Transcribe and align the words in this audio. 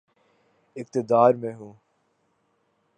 اقتدار 0.75 1.33
میں 1.33 1.53
ہوں۔ 1.53 1.73